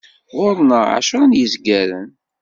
Ɣur-neɣ 0.37 0.83
ɛecra 0.93 1.23
n 1.25 1.37
yizgaren. 1.37 2.09